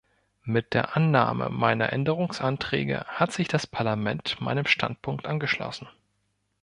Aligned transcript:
Mit 0.45 0.73
der 0.73 0.97
Annahme 0.97 1.49
meiner 1.51 1.93
Änderungsanträge 1.93 3.05
hat 3.07 3.31
sich 3.31 3.47
das 3.47 3.67
Parlament 3.67 4.41
meinem 4.41 4.65
Standpunkt 4.65 5.27
angeschlossen. 5.27 5.87